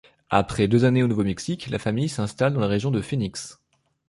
[0.31, 3.61] Après deux années au Nouveau-Mexique, la famille s'installe dans la région de Phoenix.